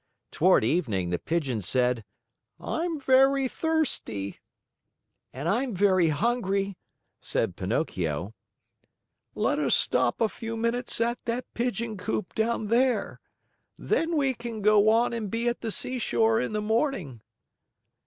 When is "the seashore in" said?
15.61-16.53